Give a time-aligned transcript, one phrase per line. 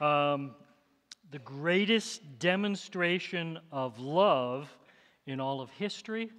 [0.00, 0.54] Um,
[1.30, 4.68] the greatest demonstration of love
[5.26, 6.30] in all of history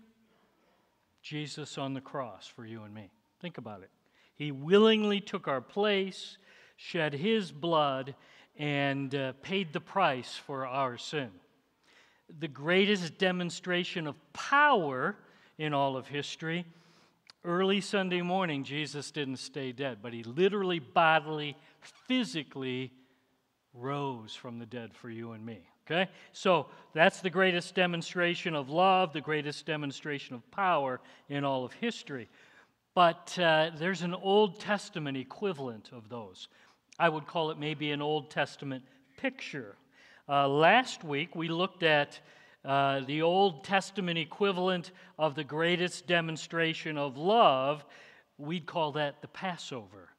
[1.21, 3.09] Jesus on the cross for you and me.
[3.42, 3.90] Think about it.
[4.35, 6.37] He willingly took our place,
[6.77, 8.16] shed his blood,
[8.57, 11.30] and uh, paid the price for our sin.
[12.39, 15.18] The greatest demonstration of power
[15.57, 16.66] in all of history.
[17.44, 21.57] Early Sunday morning, Jesus didn't stay dead, but he literally, bodily,
[22.07, 22.91] physically
[23.74, 25.59] rose from the dead for you and me.
[25.86, 26.10] Okay?
[26.34, 31.74] So that's the greatest demonstration of love, the greatest demonstration of power in all of
[31.74, 32.30] history.
[32.94, 36.48] But uh, there's an Old Testament equivalent of those.
[37.00, 38.84] I would call it maybe an Old Testament
[39.18, 39.76] picture.
[40.27, 42.20] Uh, last week we looked at
[42.66, 47.86] uh, the Old Testament equivalent of the greatest demonstration of love.
[48.38, 50.10] We'd call that the Passover.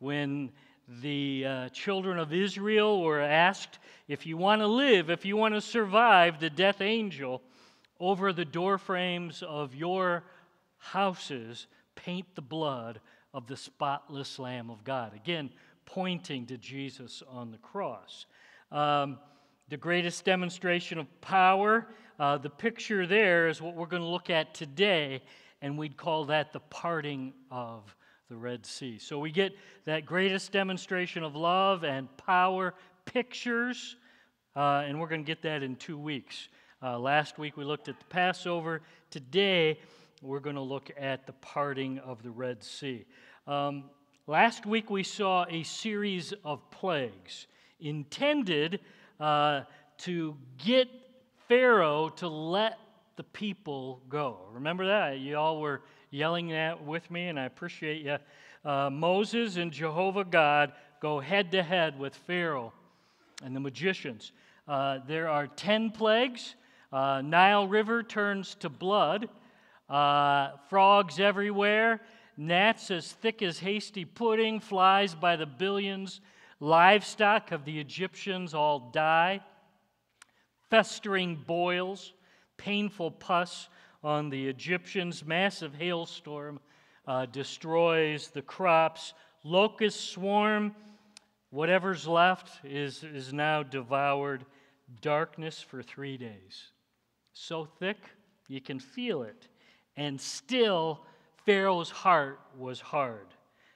[0.00, 0.50] When
[0.88, 5.54] the uh, children of Israel were asked, if you want to live, if you want
[5.54, 7.42] to survive the death angel,
[8.00, 10.24] over the doorframes of your
[10.78, 13.00] houses, paint the blood
[13.34, 15.14] of the spotless Lamb of God.
[15.14, 15.50] Again,
[15.84, 18.26] pointing to Jesus on the cross.
[18.70, 19.18] Um,
[19.68, 24.30] the greatest demonstration of power, uh, the picture there is what we're going to look
[24.30, 25.20] at today,
[25.60, 27.94] and we'd call that the parting of
[28.28, 28.98] the Red Sea.
[28.98, 32.74] So we get that greatest demonstration of love and power
[33.06, 33.96] pictures,
[34.54, 36.48] uh, and we're going to get that in two weeks.
[36.82, 38.82] Uh, last week we looked at the Passover.
[39.10, 39.80] Today
[40.20, 43.06] we're going to look at the parting of the Red Sea.
[43.46, 43.84] Um,
[44.26, 47.46] last week we saw a series of plagues
[47.80, 48.80] intended
[49.18, 49.62] uh,
[49.98, 50.88] to get
[51.48, 52.78] Pharaoh to let
[53.16, 54.40] the people go.
[54.52, 55.18] Remember that?
[55.18, 58.18] You all were yelling that with me, and I appreciate you.
[58.64, 62.72] Uh, Moses and Jehovah God go head to head with Pharaoh
[63.44, 64.32] and the magicians.
[64.66, 66.54] Uh, there are 10 plagues.
[66.92, 69.28] Uh, Nile River turns to blood.
[69.88, 72.00] Uh, frogs everywhere.
[72.36, 74.60] Gnats as thick as hasty pudding.
[74.60, 76.20] Flies by the billions.
[76.60, 79.40] Livestock of the Egyptians all die.
[80.70, 82.12] Festering boils.
[82.56, 83.68] Painful pus
[84.02, 85.24] on the Egyptians.
[85.24, 86.60] Massive hailstorm
[87.06, 89.14] uh, destroys the crops.
[89.44, 90.74] Locust swarm,
[91.50, 94.44] whatever's left is, is now devoured.
[95.02, 96.72] Darkness for three days.
[97.34, 97.98] So thick,
[98.48, 99.48] you can feel it.
[99.96, 101.00] And still,
[101.44, 103.26] Pharaoh's heart was hard.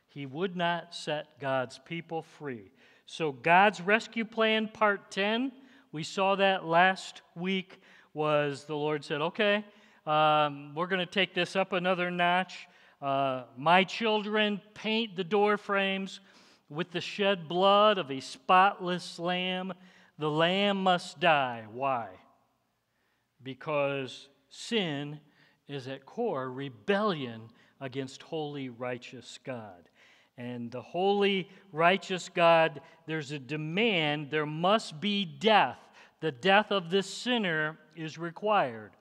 [0.09, 2.71] He would not set God's people free.
[3.07, 5.53] So, God's rescue plan, part 10,
[5.91, 7.81] we saw that last week,
[8.15, 9.65] was the Lord said, okay,
[10.07, 12.67] um, we're going to take this up another notch.
[13.01, 16.21] Uh, my children paint the door frames
[16.69, 19.73] with the shed blood of a spotless lamb.
[20.19, 21.65] The lamb must die.
[21.73, 22.09] Why?
[23.43, 25.21] Because sin
[25.69, 27.43] is at core rebellion
[27.81, 29.89] against holy, righteous God.
[30.39, 35.79] And the holy, righteous God, there's a demand, there must be death.
[36.21, 38.93] The death of the sinner is required.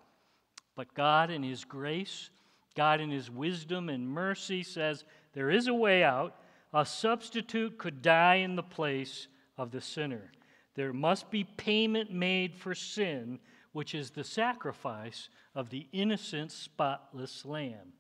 [0.76, 2.30] But God, in His grace,
[2.76, 6.36] God, in His wisdom and mercy, says there is a way out.
[6.74, 9.28] A substitute could die in the place
[9.58, 10.32] of the sinner.
[10.76, 13.40] There must be payment made for sin,
[13.74, 17.94] which is the sacrifice of the innocent, spotless lamb.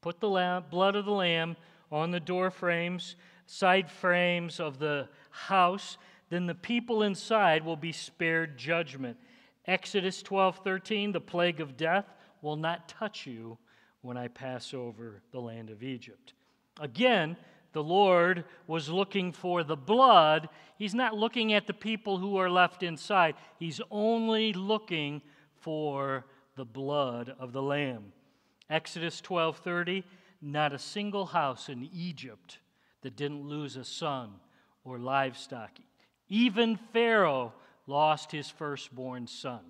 [0.00, 1.56] Put the lamb, blood of the lamb
[1.92, 3.16] on the door frames,
[3.46, 5.98] side frames of the house,
[6.30, 9.16] then the people inside will be spared judgment.
[9.70, 13.56] Exodus 12:13, the plague of death will not touch you
[14.00, 16.34] when I pass over the land of Egypt.
[16.80, 17.36] Again,
[17.70, 20.48] the Lord was looking for the blood.
[20.76, 23.36] He's not looking at the people who are left inside.
[23.60, 25.22] He's only looking
[25.60, 26.26] for
[26.56, 28.12] the blood of the lamb.
[28.68, 30.02] Exodus 12:30,
[30.42, 32.58] not a single house in Egypt
[33.02, 34.40] that didn't lose a son
[34.82, 35.78] or livestock.
[36.28, 37.52] Even Pharaoh
[37.86, 39.60] lost his firstborn son.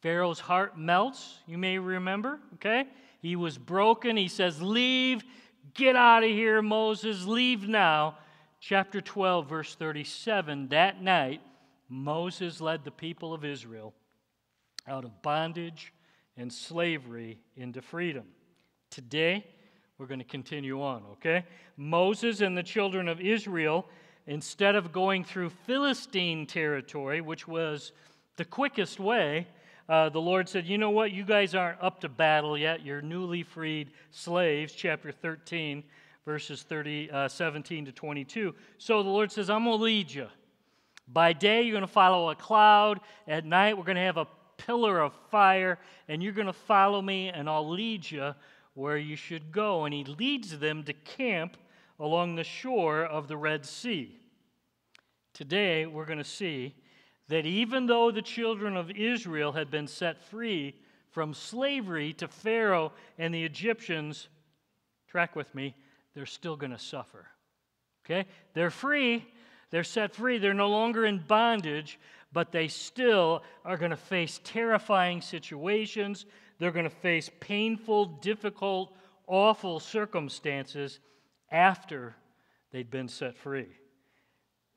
[0.00, 2.86] Pharaoh's heart melts, you may remember, okay?
[3.20, 4.16] He was broken.
[4.16, 5.22] He says, Leave,
[5.74, 8.18] get out of here, Moses, leave now.
[8.60, 11.40] Chapter 12, verse 37 That night,
[11.88, 13.94] Moses led the people of Israel
[14.88, 15.92] out of bondage
[16.36, 18.24] and slavery into freedom.
[18.90, 19.46] Today,
[19.98, 21.44] we're going to continue on, okay?
[21.76, 23.86] Moses and the children of Israel
[24.26, 27.92] instead of going through Philistine territory, which was
[28.36, 29.46] the quickest way,
[29.88, 31.12] uh, the Lord said, You know what?
[31.12, 32.84] You guys aren't up to battle yet.
[32.84, 35.82] You're newly freed slaves, chapter 13,
[36.24, 38.54] verses 30, uh, 17 to 22.
[38.78, 40.28] So the Lord says, I'm going to lead you.
[41.08, 43.00] By day, you're going to follow a cloud.
[43.26, 45.78] At night, we're going to have a pillar of fire,
[46.08, 48.34] and you're going to follow me, and I'll lead you
[48.74, 49.84] where you should go.
[49.84, 51.56] And he leads them to camp
[52.02, 54.18] along the shore of the Red Sea.
[55.34, 56.74] Today, we're going to see
[57.28, 60.74] that even though the children of Israel had been set free
[61.10, 64.26] from slavery to Pharaoh and the Egyptians,
[65.06, 65.76] track with me,
[66.12, 67.28] they're still going to suffer.
[68.04, 68.26] Okay?
[68.52, 69.24] They're free,
[69.70, 72.00] they're set free, they're no longer in bondage,
[72.32, 76.26] but they still are going to face terrifying situations.
[76.58, 78.92] They're going to face painful, difficult,
[79.28, 80.98] awful circumstances
[81.52, 82.16] after
[82.72, 83.68] they'd been set free.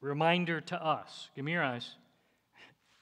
[0.02, 1.96] Reminder to us give me your eyes.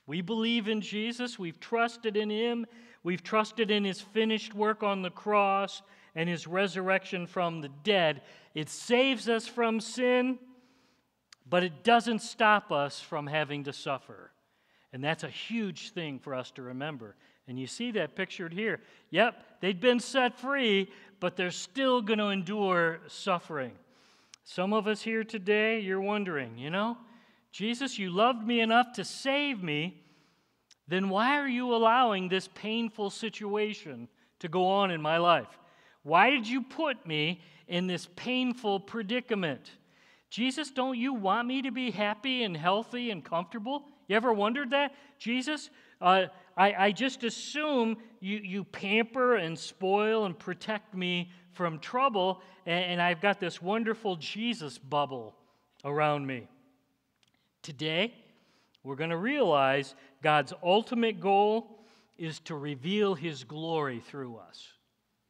[0.05, 2.65] We believe in Jesus, we've trusted in Him,
[3.03, 5.81] we've trusted in His finished work on the cross
[6.15, 8.21] and His resurrection from the dead.
[8.53, 10.37] It saves us from sin,
[11.49, 14.31] but it doesn't stop us from having to suffer.
[14.91, 17.15] And that's a huge thing for us to remember.
[17.47, 18.79] And you see that pictured here.
[19.09, 23.73] Yep, they'd been set free, but they're still going to endure suffering.
[24.43, 26.97] Some of us here today, you're wondering, you know,
[27.51, 30.01] Jesus, you loved me enough to save me,
[30.87, 34.07] then why are you allowing this painful situation
[34.39, 35.59] to go on in my life?
[36.03, 39.71] Why did you put me in this painful predicament?
[40.29, 43.85] Jesus, don't you want me to be happy and healthy and comfortable?
[44.07, 44.93] You ever wondered that?
[45.17, 45.69] Jesus,
[46.01, 52.41] uh, I, I just assume you, you pamper and spoil and protect me from trouble,
[52.65, 55.35] and, and I've got this wonderful Jesus bubble
[55.83, 56.47] around me.
[57.61, 58.13] Today,
[58.83, 61.79] we're going to realize God's ultimate goal
[62.17, 64.67] is to reveal His glory through us.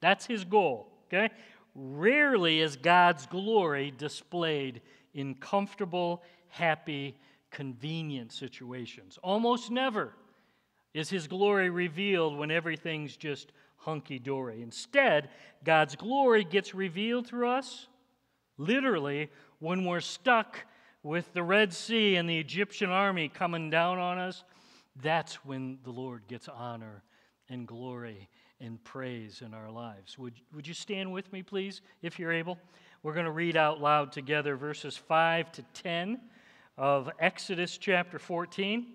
[0.01, 1.33] That's His goal, okay?
[1.75, 4.81] Rarely is God's glory displayed
[5.13, 7.15] in comfortable, happy,
[7.51, 9.17] convenient situations.
[9.23, 10.13] Almost never
[10.93, 14.61] is his glory revealed when everything's just hunky dory.
[14.61, 15.29] Instead,
[15.63, 17.87] God's glory gets revealed through us
[18.57, 19.29] literally
[19.59, 20.59] when we're stuck
[21.01, 24.43] with the Red Sea and the Egyptian army coming down on us.
[25.01, 27.03] That's when the Lord gets honor
[27.49, 28.29] and glory
[28.61, 30.17] and praise in our lives.
[30.17, 32.57] Would, would you stand with me, please, if you're able?
[33.01, 36.21] We're going to read out loud together verses 5 to 10
[36.77, 38.93] of Exodus chapter 14.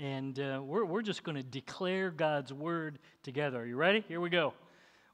[0.00, 3.60] And uh, we're, we're just going to declare God's word together.
[3.60, 4.02] Are you ready?
[4.08, 4.54] Here we go.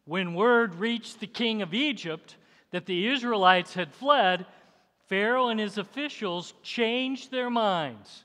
[0.04, 2.36] When word reached the king of Egypt
[2.70, 4.46] that the Israelites had fled,
[5.08, 8.24] Pharaoh and his officials changed their minds.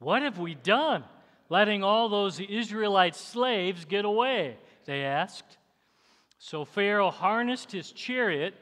[0.00, 1.02] What have we done,
[1.48, 4.58] letting all those Israelite slaves get away?
[4.84, 5.56] They asked.
[6.38, 8.54] So Pharaoh harnessed his chariot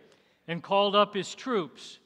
[0.47, 1.99] and called up his troops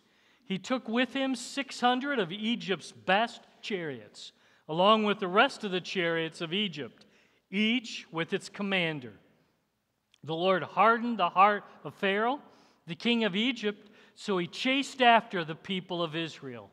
[0.44, 4.32] he took with him 600 of Egypt's best chariots,
[4.68, 7.04] along with the rest of the chariots of Egypt,
[7.50, 9.12] each with its commander.
[10.22, 12.40] The Lord hardened the heart of Pharaoh,
[12.86, 16.70] the king of Egypt, so he chased after the people of Israel,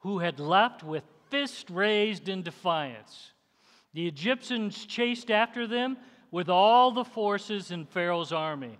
[0.00, 3.32] who had left with fist raised in defiance.
[3.92, 5.98] The Egyptians chased after them
[6.30, 8.78] with all the forces in Pharaoh's army,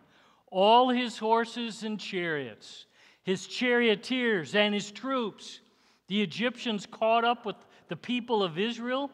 [0.51, 2.87] all his horses and chariots
[3.29, 5.61] his charioteers and his troops.
[6.07, 7.57] The Egyptians caught up with
[7.89, 9.11] the people of Israel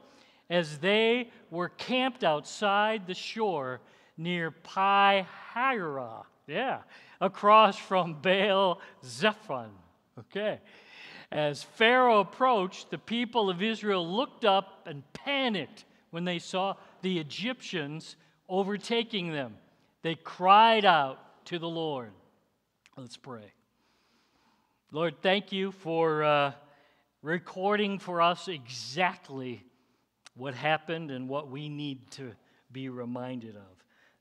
[0.50, 3.80] as they were camped outside the shore
[4.16, 6.26] near Pi Hahiroth.
[6.46, 6.80] Yeah,
[7.20, 9.70] across from Baal Zephon.
[10.18, 10.60] Okay.
[11.32, 17.18] As Pharaoh approached, the people of Israel looked up and panicked when they saw the
[17.18, 18.16] Egyptians
[18.48, 19.56] overtaking them.
[20.02, 22.12] They cried out to the Lord.
[22.96, 23.52] Let's pray.
[24.92, 26.52] Lord, thank you for uh,
[27.24, 29.64] recording for us exactly
[30.36, 32.32] what happened and what we need to
[32.70, 33.62] be reminded of.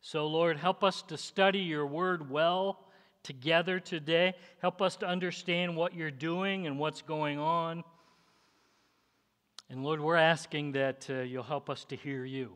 [0.01, 2.79] So, Lord, help us to study your word well
[3.21, 4.35] together today.
[4.59, 7.83] Help us to understand what you're doing and what's going on.
[9.69, 12.53] And Lord, we're asking that uh, you'll help us to hear you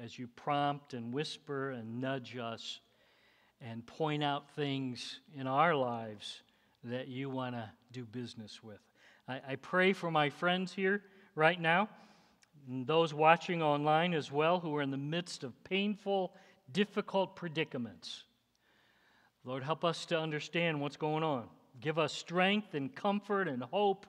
[0.00, 2.78] as you prompt and whisper and nudge us
[3.60, 6.42] and point out things in our lives
[6.84, 8.78] that you want to do business with.
[9.32, 11.02] I, I, pray for my friends here
[11.34, 11.88] right now,
[12.68, 16.34] and those watching online as well, who are in the midst of painful,
[16.70, 18.24] difficult predicaments.
[19.44, 21.46] Lord, help us to understand what's going on.
[21.80, 24.04] Give us strength and comfort and hope.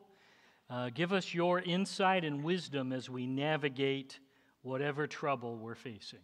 [0.69, 4.19] Uh, give us your insight and wisdom as we navigate
[4.61, 6.19] whatever trouble we're facing.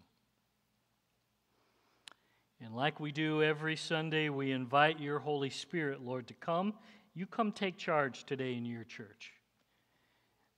[2.62, 6.74] And like we do every Sunday, we invite your Holy Spirit, Lord, to come.
[7.14, 9.34] You come take charge today in your church.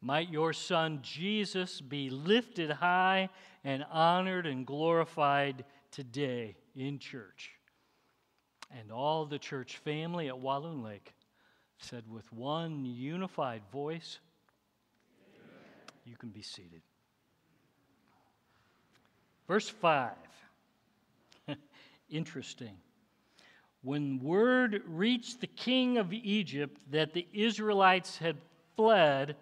[0.02, 3.30] Might your son Jesus be lifted high
[3.64, 7.52] and honored and glorified today in church.
[8.72, 11.14] And all the church family at Walloon Lake
[11.78, 14.20] said with one unified voice,
[16.06, 16.82] You can be seated.
[19.48, 20.12] Verse 5.
[22.10, 22.78] Interesting.
[23.84, 28.38] When word reached the king of Egypt that the Israelites had
[28.76, 29.36] fled,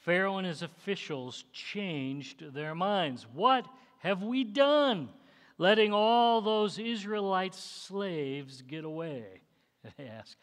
[0.00, 3.26] Pharaoh and his officials changed their minds.
[3.32, 3.66] What
[4.00, 5.08] have we done?
[5.56, 9.40] Letting all those Israelite slaves get away?
[9.98, 10.36] They asked.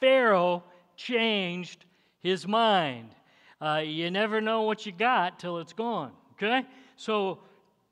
[0.00, 0.62] Pharaoh
[0.96, 1.84] changed
[2.20, 3.14] his mind.
[3.60, 6.66] Uh, you never know what you got till it's gone, okay?
[6.96, 7.38] So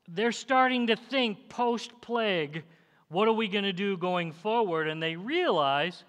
[0.07, 2.63] they're starting to think post plague,
[3.11, 4.87] what are we going to do going forward?
[4.87, 6.03] And they realize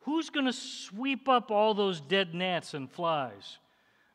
[0.00, 3.58] who's going to sweep up all those dead gnats and flies?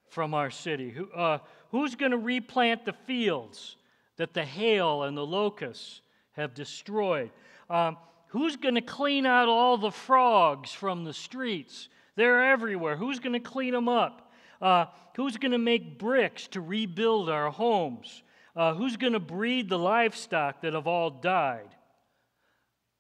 [0.10, 0.90] from our city?
[0.90, 1.40] Who, uh,
[1.72, 3.76] who's going to replant the fields
[4.18, 6.02] that the hail and the locusts
[6.34, 7.32] have destroyed?
[7.70, 11.90] Um, who's going to clean out all the frogs from the streets?
[12.16, 12.96] They're everywhere.
[12.96, 14.32] Who's going to clean them up?
[14.62, 18.24] Uh, who's going to make bricks to rebuild our homes?
[18.56, 21.70] Uh, who's going to breed the livestock that have all died?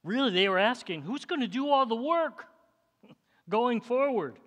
[0.08, 2.46] Really, they were asking, who's going to do all the work
[3.50, 4.38] going forward?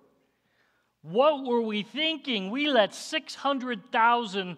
[1.02, 2.50] What were we thinking?
[2.50, 4.56] We let 600,000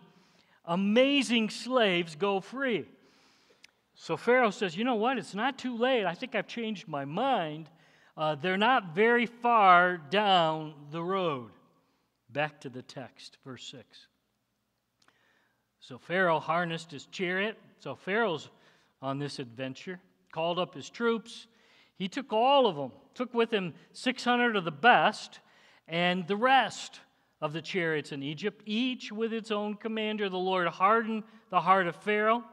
[0.64, 2.86] amazing slaves go free.
[3.96, 5.18] So Pharaoh says, You know what?
[5.18, 6.06] It's not too late.
[6.06, 7.68] I think I've changed my mind.
[8.16, 11.50] Uh, they're not very far down the road.
[12.30, 14.06] Back to the text, verse 6.
[15.80, 17.58] So Pharaoh harnessed his chariot.
[17.80, 18.50] So Pharaoh's
[19.00, 19.98] on this adventure,
[20.32, 21.46] called up his troops.
[21.96, 25.38] He took all of them, took with him 600 of the best
[25.86, 27.00] and the rest
[27.40, 30.28] of the chariots in Egypt, each with its own commander.
[30.28, 32.44] The Lord hardened the heart of Pharaoh,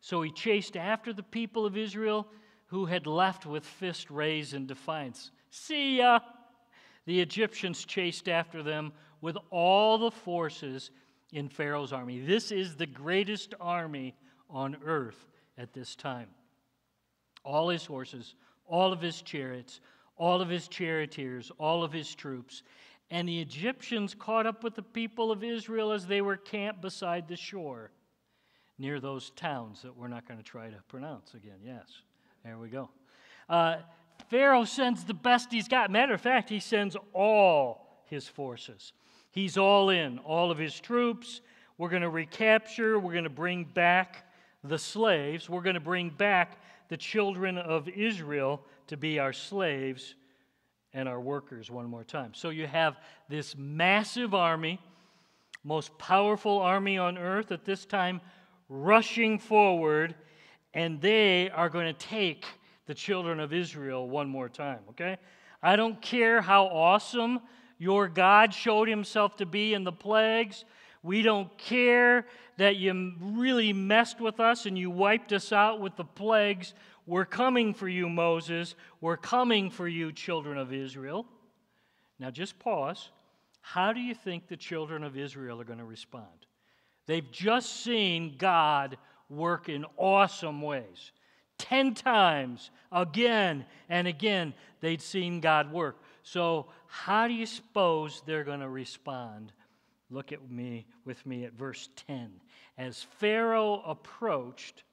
[0.00, 2.26] so he chased after the people of Israel
[2.66, 5.30] who had left with fist raised in defiance.
[5.50, 6.20] See ya!
[7.04, 10.90] The Egyptians chased after them with all the forces
[11.32, 12.20] in Pharaoh's army.
[12.20, 14.14] This is the greatest army
[14.48, 15.26] on earth
[15.58, 16.28] at this time.
[17.44, 18.34] All his horses,
[18.66, 19.80] all of his chariots,
[20.16, 22.62] all of his charioteers, all of his troops.
[23.10, 27.28] And the Egyptians caught up with the people of Israel as they were camped beside
[27.28, 27.90] the shore
[28.78, 31.58] near those towns that we're not going to try to pronounce again.
[31.64, 31.86] Yes,
[32.44, 32.88] there we go.
[33.48, 33.76] Uh,
[34.28, 35.90] Pharaoh sends the best he's got.
[35.90, 38.92] Matter of fact, he sends all his forces.
[39.30, 41.40] He's all in, all of his troops.
[41.78, 44.26] We're going to recapture, we're going to bring back
[44.62, 46.60] the slaves, we're going to bring back
[46.92, 50.14] the children of Israel to be our slaves
[50.92, 52.34] and our workers one more time.
[52.34, 52.98] So you have
[53.30, 54.78] this massive army,
[55.64, 58.20] most powerful army on earth at this time,
[58.68, 60.14] rushing forward,
[60.74, 62.44] and they are going to take
[62.84, 65.16] the children of Israel one more time, okay?
[65.62, 67.40] I don't care how awesome
[67.78, 70.66] your God showed himself to be in the plagues.
[71.02, 72.26] We don't care
[72.58, 76.74] that you really messed with us and you wiped us out with the plagues.
[77.06, 78.74] We're coming for you, Moses.
[79.00, 81.26] We're coming for you, children of Israel.
[82.20, 83.10] Now, just pause.
[83.60, 86.26] How do you think the children of Israel are going to respond?
[87.06, 88.96] They've just seen God
[89.28, 91.12] work in awesome ways.
[91.58, 95.96] Ten times, again and again, they'd seen God work.
[96.22, 99.52] So, how do you suppose they're going to respond?
[100.12, 102.30] Look at me with me at verse 10.
[102.76, 104.84] As Pharaoh approached,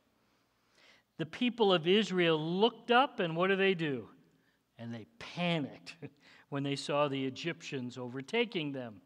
[1.18, 4.08] the people of Israel looked up, and what do they do?
[4.78, 5.96] And they panicked
[6.50, 9.02] when they saw the Egyptians overtaking them.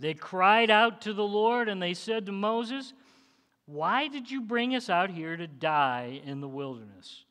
[0.00, 2.92] They cried out to the Lord, and they said to Moses,
[3.66, 7.24] Why did you bring us out here to die in the wilderness?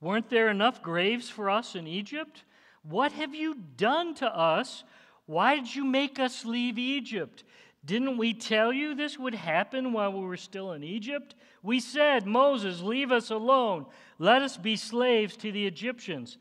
[0.00, 2.44] Weren't there enough graves for us in Egypt?
[2.82, 4.82] What have you done to us?
[5.26, 7.44] Why did you make us leave Egypt?
[7.86, 11.36] Didn't we tell you this would happen while we were still in Egypt?
[11.62, 13.86] We said, Moses, leave us alone.
[14.18, 16.36] Let us be slaves to the Egyptians.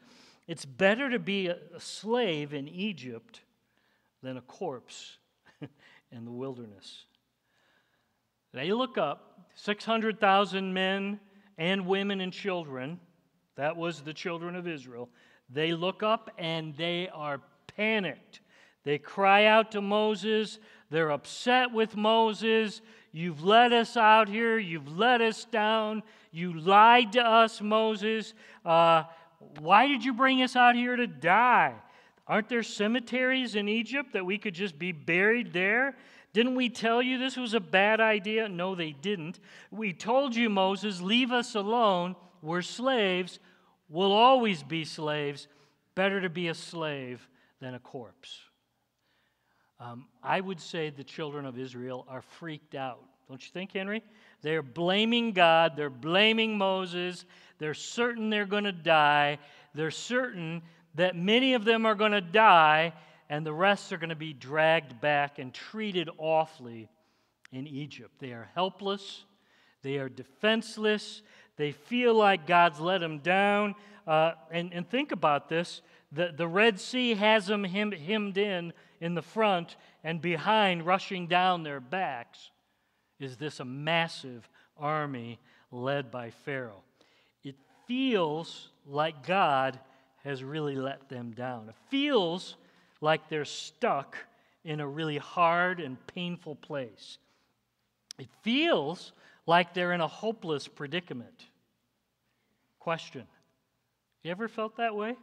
[0.47, 3.41] It's better to be a slave in Egypt
[4.23, 5.19] than a corpse
[6.11, 7.05] in the wilderness.
[8.51, 11.19] They look up 600,000 men
[11.59, 12.99] and women and children.
[13.55, 15.09] That was the children of Israel.
[15.49, 17.41] They look up and they are
[17.75, 18.41] panicked.
[18.83, 20.59] They cry out to Moses.
[20.89, 22.81] They're upset with Moses.
[23.11, 24.57] You've let us out here.
[24.57, 26.03] You've let us down.
[26.31, 28.33] You lied to us, Moses.
[28.63, 29.03] Uh,
[29.59, 31.73] why did you bring us out here to die?
[32.27, 35.95] Aren't there cemeteries in Egypt that we could just be buried there?
[36.33, 38.49] Didn't we tell you this was a bad idea?
[38.49, 39.39] No, they didn't.
[39.71, 42.15] We told you, Moses, leave us alone.
[42.41, 43.39] We're slaves.
[43.87, 45.47] We'll always be slaves.
[45.93, 47.27] Better to be a slave
[47.61, 48.39] than a corpse.
[49.79, 52.99] Um, I would say the children of Israel are freaked out.
[53.27, 54.03] Don't you think, Henry?
[54.41, 55.75] They're blaming God.
[55.75, 57.25] They're blaming Moses.
[57.57, 59.39] They're certain they're going to die.
[59.73, 60.61] They're certain
[60.95, 62.93] that many of them are going to die,
[63.29, 66.87] and the rest are going to be dragged back and treated awfully
[67.51, 68.11] in Egypt.
[68.19, 69.25] They are helpless.
[69.81, 71.21] They are defenseless.
[71.57, 73.75] They feel like God's let them down.
[74.07, 78.71] Uh, and, and think about this the, the Red Sea has them hem, hemmed in
[78.99, 82.51] in the front, and behind, rushing down their backs,
[83.19, 84.47] is this a massive
[84.77, 85.39] army
[85.71, 86.83] led by Pharaoh.
[87.43, 87.55] It
[87.87, 89.79] feels like God
[90.23, 91.69] has really let them down.
[91.69, 92.55] It feels
[93.01, 94.17] like they're stuck
[94.63, 97.17] in a really hard and painful place.
[98.17, 99.11] It feels
[99.45, 101.45] like they're in a hopeless predicament.
[102.79, 103.23] Question
[104.23, 105.15] You ever felt that way?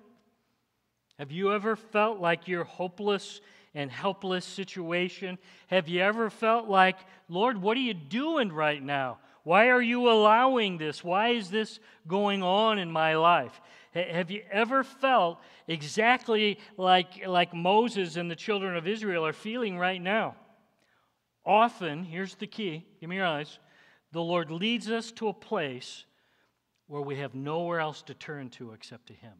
[1.18, 3.40] Have you ever felt like you're hopeless
[3.74, 5.38] and helpless situation?
[5.68, 6.96] Have you ever felt like,
[7.28, 9.18] Lord, what are you doing right now?
[9.44, 11.02] Why are you allowing this?
[11.02, 13.60] Why is this going on in my life?
[13.92, 15.38] Have you ever felt
[15.68, 20.36] exactly like, like Moses and the children of Israel are feeling right now?
[21.44, 23.58] Often, here's the key give me your eyes.
[24.12, 26.04] The Lord leads us to a place
[26.86, 29.32] where we have nowhere else to turn to except to Him.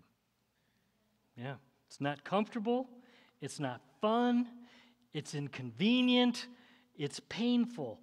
[1.37, 1.55] Yeah,
[1.87, 2.89] it's not comfortable,
[3.41, 4.47] it's not fun,
[5.15, 6.49] it's inconvenient,
[6.99, 8.01] it's painful.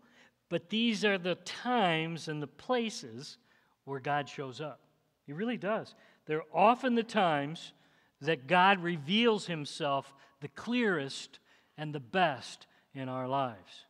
[0.49, 3.37] But these are the times and the places
[3.85, 4.79] where God shows up.
[5.27, 5.93] He really does.
[6.25, 7.73] They're often the times
[8.21, 11.37] that God reveals himself the clearest
[11.77, 13.85] and the best in our lives.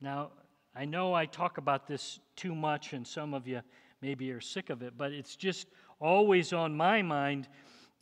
[0.00, 0.30] Now,
[0.74, 3.62] I know I talk about this too much, and some of you
[4.02, 5.66] maybe are sick of it, but it's just
[5.98, 7.48] always on my mind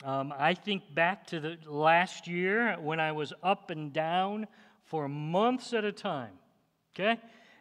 [0.03, 4.47] um, I think back to the last year when I was up and down
[4.83, 6.33] for months at a time.
[6.93, 7.19] Okay?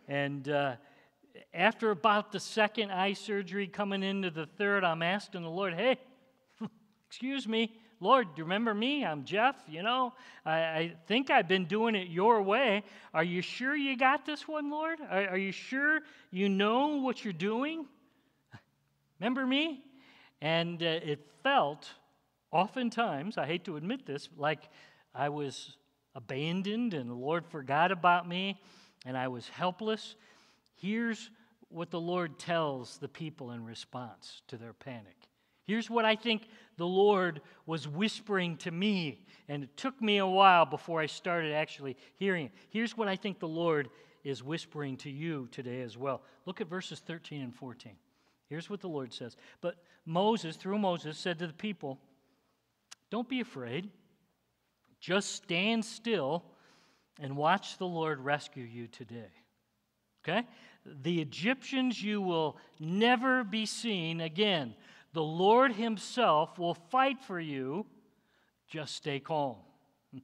[0.09, 0.77] And uh,
[1.53, 5.97] after about the second eye surgery, coming into the third, I'm asking the Lord, hey,
[7.09, 9.05] excuse me, Lord, do you remember me?
[9.05, 9.57] I'm Jeff.
[9.69, 10.13] You know,
[10.45, 12.83] I, I, think I've been doing it your way.
[13.15, 14.99] Are you sure you got this one, Lord?
[15.01, 17.87] Are, are you sure you know what you're doing?
[19.21, 19.85] Remember me?
[20.43, 21.89] And uh, it felt
[22.55, 24.71] oftentimes, I hate to admit this, like
[25.15, 25.77] I was
[26.15, 28.61] abandoned and the Lord forgot about me
[29.05, 30.15] and I was helpless.
[30.77, 31.31] Here's
[31.69, 35.17] what the Lord tells the people in response to their panic.
[35.67, 40.27] Here's what I think the Lord was whispering to me, and it took me a
[40.27, 42.53] while before I started actually hearing it.
[42.69, 43.89] Here's what I think the Lord
[44.25, 46.23] is whispering to you today as well.
[46.45, 47.93] Look at verses 13 and 14.
[48.49, 49.37] Here's what the Lord says.
[49.63, 51.99] But Moses, through Moses, said to the people,
[53.11, 53.91] don't be afraid.
[55.01, 56.45] Just stand still
[57.21, 59.31] and watch the Lord rescue you today.
[60.25, 60.47] Okay?
[60.85, 64.75] The Egyptians you will never be seen again.
[65.13, 67.87] The Lord Himself will fight for you.
[68.69, 69.57] Just stay calm.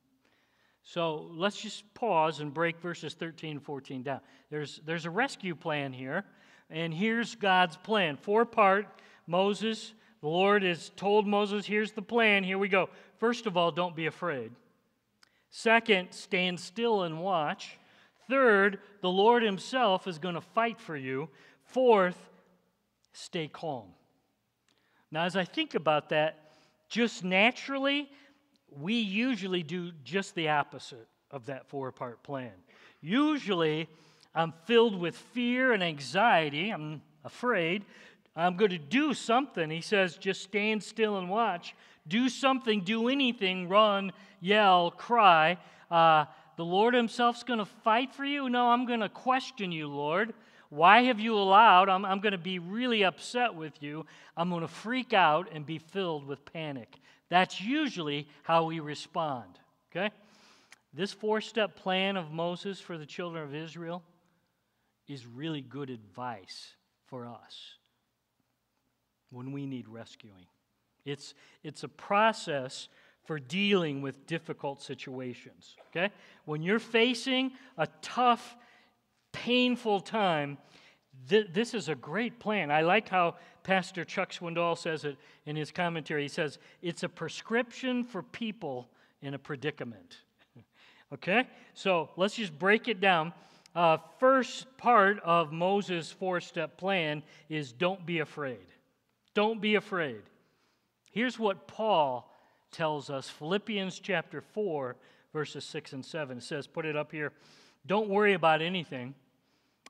[0.83, 4.21] So let's just pause and break verses 13 and 14 down.
[4.51, 6.25] There's, there's a rescue plan here,
[6.69, 8.17] and here's God's plan.
[8.17, 8.89] Four part
[9.27, 12.45] Moses the Lord has told Moses, here's the plan.
[12.45, 12.91] Here we go.
[13.19, 14.53] First of all, don't be afraid.
[15.51, 17.79] Second, stand still and watch.
[18.29, 21.29] Third, the Lord Himself is going to fight for you.
[21.65, 22.19] Fourth,
[23.13, 23.89] stay calm.
[25.11, 26.39] Now, as I think about that,
[26.89, 28.09] just naturally,
[28.71, 32.53] we usually do just the opposite of that four part plan.
[33.01, 33.89] Usually,
[34.35, 36.71] I'm filled with fear and anxiety.
[36.71, 37.85] I'm afraid.
[38.37, 39.71] I'm going to do something.
[39.71, 41.75] He says, just stand still and watch.
[42.07, 45.59] Do something, do anything, run, yell, cry.
[45.91, 48.49] Uh, the Lord Himself's going to fight for you?
[48.49, 50.33] No, I'm going to question you, Lord.
[50.69, 51.89] Why have you allowed?
[51.89, 54.07] I'm, I'm going to be really upset with you.
[54.37, 56.95] I'm going to freak out and be filled with panic.
[57.29, 59.59] That's usually how we respond.
[59.91, 60.11] Okay?
[60.95, 64.03] This four step plan of Moses for the children of Israel
[65.09, 66.75] is really good advice
[67.07, 67.80] for us
[69.31, 70.47] when we need rescuing.
[71.05, 72.89] It's, it's a process
[73.25, 75.77] for dealing with difficult situations.
[75.91, 76.13] Okay?
[76.45, 78.57] When you're facing a tough,
[79.33, 80.59] painful time,
[81.29, 82.71] th- this is a great plan.
[82.71, 85.17] I like how Pastor Chuck Swindoll says it
[85.47, 86.23] in his commentary.
[86.23, 88.89] He says, It's a prescription for people
[89.23, 90.17] in a predicament.
[91.13, 91.47] okay?
[91.75, 93.33] So let's just break it down.
[93.75, 98.67] Uh, first part of Moses' four step plan is don't be afraid.
[99.35, 100.23] Don't be afraid.
[101.11, 102.31] Here's what Paul
[102.71, 104.97] tells us Philippians chapter 4,
[105.33, 106.39] verses 6 and 7.
[106.39, 107.33] It says, put it up here.
[107.87, 109.15] Don't worry about anything.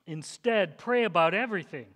[0.07, 1.87] Instead, pray about everything.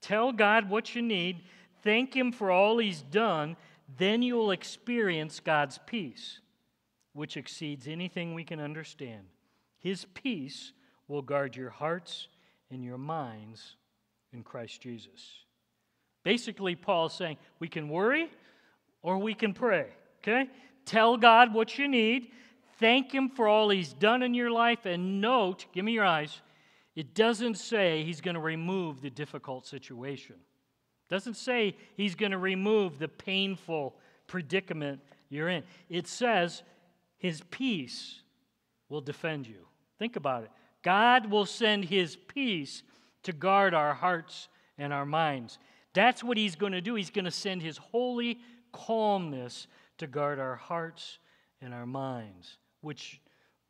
[0.00, 1.40] Tell God what you need.
[1.82, 3.56] Thank Him for all He's done.
[3.98, 6.40] Then you'll experience God's peace,
[7.12, 9.24] which exceeds anything we can understand.
[9.78, 10.72] His peace
[11.08, 12.28] will guard your hearts
[12.70, 13.76] and your minds
[14.32, 15.44] in Christ Jesus.
[16.22, 18.30] Basically, Paul's saying we can worry
[19.02, 19.86] or we can pray.
[20.18, 20.48] Okay?
[20.84, 22.30] Tell God what you need.
[22.78, 24.86] Thank Him for all He's done in your life.
[24.86, 26.40] And note, give me your eyes,
[26.94, 30.36] it doesn't say He's going to remove the difficult situation.
[30.36, 35.62] It doesn't say He's going to remove the painful predicament you're in.
[35.88, 36.62] It says
[37.18, 38.20] His peace
[38.88, 39.66] will defend you.
[39.98, 40.50] Think about it.
[40.82, 42.82] God will send His peace
[43.22, 45.58] to guard our hearts and our minds.
[45.94, 46.94] That's what He's going to do.
[46.94, 48.38] He's going to send His holy
[48.72, 49.66] calmness
[49.98, 51.18] to guard our hearts
[51.60, 53.20] and our minds, which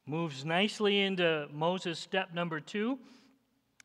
[0.07, 2.99] moves nicely into Moses' step number two.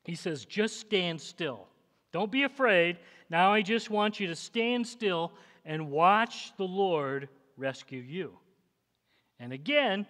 [0.04, 1.67] He says, just stand still.
[2.12, 2.98] Don't be afraid.
[3.30, 5.32] Now I just want you to stand still
[5.65, 8.38] and watch the Lord rescue you.
[9.39, 10.06] And again,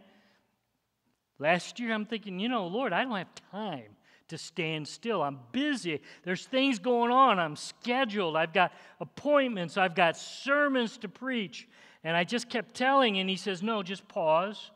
[1.40, 3.96] last year I'm thinking, you know, Lord, I don't have time
[4.30, 5.22] to stand still.
[5.22, 6.02] I'm busy.
[6.24, 7.40] There's things going on.
[7.40, 8.36] I'm scheduled.
[8.36, 9.78] I've got appointments.
[9.78, 11.68] I've got sermons to preach.
[12.04, 14.72] And I just kept telling, and he says, No, just pause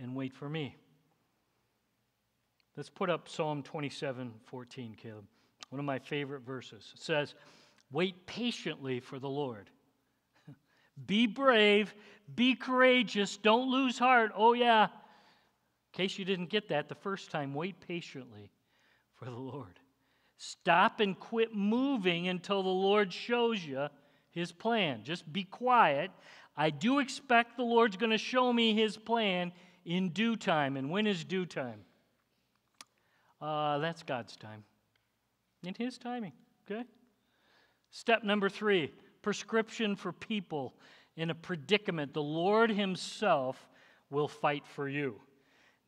[0.00, 0.76] and wait for me.
[2.76, 5.24] Let's put up Psalm 27 14, Caleb.
[5.70, 6.92] One of my favorite verses.
[6.94, 7.34] It says,
[7.90, 9.68] Wait patiently for the Lord.
[11.06, 11.94] be brave,
[12.34, 14.32] be courageous, don't lose heart.
[14.34, 14.84] Oh, yeah.
[14.84, 14.88] In
[15.92, 18.50] case you didn't get that the first time, wait patiently
[19.22, 19.78] for the Lord.
[20.36, 23.88] Stop and quit moving until the Lord shows you
[24.30, 25.04] his plan.
[25.04, 26.10] Just be quiet
[26.56, 29.52] I do expect the Lord's going to show me his plan
[29.84, 30.76] in due time.
[30.76, 31.80] And when is due time?
[33.40, 34.64] Uh, that's God's time.
[35.64, 36.32] In his timing,
[36.70, 36.84] okay?
[37.90, 40.74] Step number three prescription for people
[41.16, 42.12] in a predicament.
[42.12, 43.68] The Lord himself
[44.10, 45.20] will fight for you.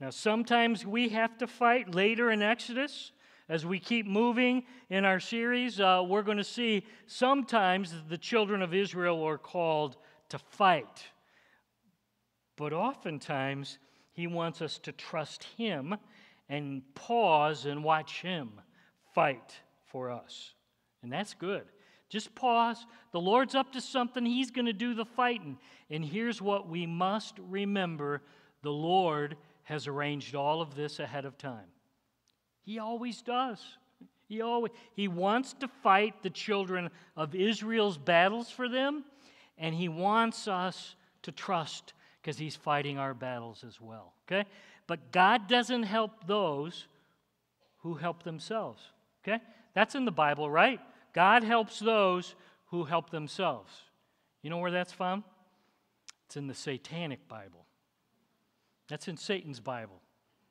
[0.01, 3.13] Now, sometimes we have to fight later in Exodus.
[3.49, 8.63] As we keep moving in our series, uh, we're going to see sometimes the children
[8.63, 9.97] of Israel are called
[10.31, 11.05] to fight.
[12.57, 13.79] But oftentimes,
[14.13, 15.97] he wants us to trust him
[16.49, 18.53] and pause and watch him
[19.15, 20.55] fight for us.
[21.03, 21.65] And that's good.
[22.09, 22.87] Just pause.
[23.13, 25.59] The Lord's up to something, he's going to do the fighting.
[25.91, 28.23] And here's what we must remember
[28.63, 31.74] the Lord has arranged all of this ahead of time.
[32.65, 33.61] He always does.
[34.27, 39.05] He, always, he wants to fight the children of Israel's battles for them,
[39.59, 44.15] and He wants us to trust because He's fighting our battles as well.
[44.27, 44.49] Okay?
[44.87, 46.87] But God doesn't help those
[47.79, 48.83] who help themselves.
[49.23, 49.43] Okay?
[49.75, 50.81] That's in the Bible, right?
[51.13, 52.35] God helps those
[52.67, 53.71] who help themselves.
[54.43, 55.23] You know where that's from?
[56.27, 57.67] It's in the Satanic Bible.
[58.89, 60.01] That's in Satan's Bible.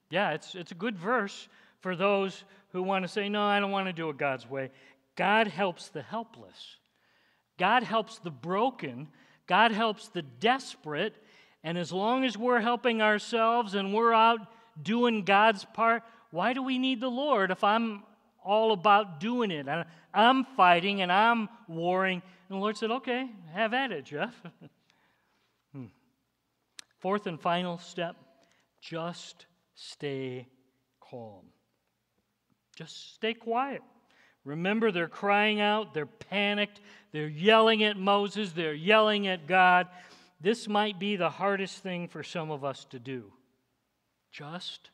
[0.10, 1.48] Yeah, it's, it's a good verse
[1.84, 4.72] for those who want to say, no, I don't want to do it God's way.
[5.16, 6.78] God helps the helpless.
[7.60, 9.10] God helps the broken,
[9.46, 11.14] God helps the desperate,
[11.64, 14.40] and as long as we're helping ourselves and we're out
[14.82, 18.04] doing God's part, why do we need the Lord if I'm
[18.44, 19.68] all about doing it?
[19.68, 22.22] and I'm fighting and I'm warring.
[22.50, 24.34] And the Lord said, okay, have at it, Jeff.
[25.74, 25.86] hmm.
[27.00, 28.16] Fourth and final step
[28.82, 30.48] just stay
[31.00, 31.53] calm.
[32.76, 33.82] Just stay quiet.
[34.46, 36.82] Remember, they're crying out, they're panicked,
[37.12, 39.88] they're yelling at Moses, they're yelling at God.
[40.42, 43.32] This might be the hardest thing for some of us to do.
[44.32, 44.90] Just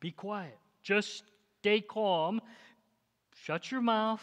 [0.00, 0.58] be quiet.
[0.82, 1.22] Just
[1.60, 2.40] stay calm.
[3.44, 4.22] Shut your mouth.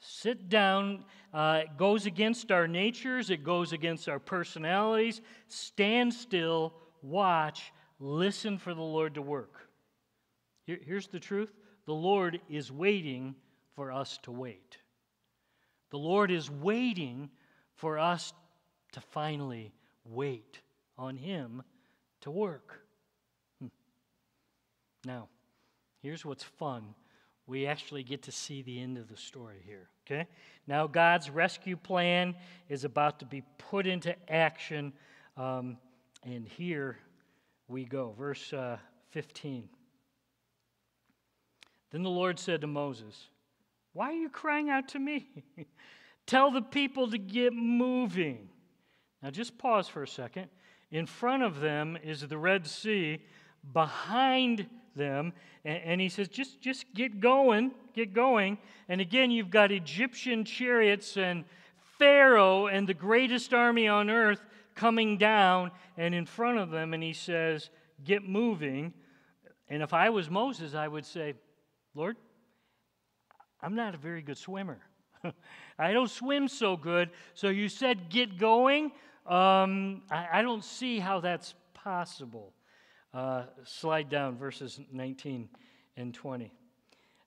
[0.00, 1.04] Sit down.
[1.32, 5.20] Uh, it goes against our natures, it goes against our personalities.
[5.48, 9.68] Stand still, watch, listen for the Lord to work.
[10.64, 11.52] Here, here's the truth
[11.88, 13.34] the Lord is waiting
[13.74, 14.76] for us to wait.
[15.88, 17.30] The Lord is waiting
[17.76, 18.34] for us
[18.92, 19.72] to finally
[20.04, 20.60] wait
[20.98, 21.62] on Him
[22.20, 22.82] to work.
[23.58, 23.68] Hmm.
[25.06, 25.28] Now,
[26.02, 26.94] here's what's fun
[27.46, 29.88] we actually get to see the end of the story here.
[30.06, 30.26] Okay?
[30.66, 32.34] Now, God's rescue plan
[32.68, 34.92] is about to be put into action.
[35.38, 35.78] Um,
[36.22, 36.98] and here
[37.66, 38.14] we go.
[38.18, 38.76] Verse uh,
[39.12, 39.70] 15.
[41.90, 43.28] Then the Lord said to Moses,
[43.92, 45.28] Why are you crying out to me?
[46.26, 48.48] Tell the people to get moving.
[49.22, 50.48] Now, just pause for a second.
[50.90, 53.18] In front of them is the Red Sea.
[53.72, 55.32] Behind them.
[55.64, 58.58] And, and, he says, just, just get going, get going.
[58.88, 61.44] And again, you've got Egyptian chariots and
[61.98, 64.40] Pharaoh and the greatest army on earth
[64.74, 66.94] coming down and in front of them.
[66.94, 67.70] And he says,
[68.04, 68.92] get moving.
[69.68, 71.34] And if I was Moses, I would say,
[71.98, 72.16] Lord,
[73.60, 74.78] I'm not a very good swimmer.
[75.80, 77.10] I don't swim so good.
[77.34, 78.92] So you said get going.
[79.26, 82.52] Um, I, I don't see how that's possible.
[83.12, 85.48] Uh, slide down verses 19
[85.96, 86.52] and 20.